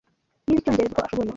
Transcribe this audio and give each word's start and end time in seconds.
Yize 0.47 0.57
icyongereza 0.61 0.91
uko 0.95 1.01
ashoboye. 1.05 1.29